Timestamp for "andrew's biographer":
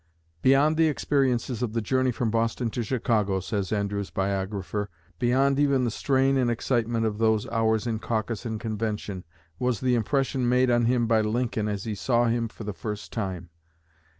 3.71-4.89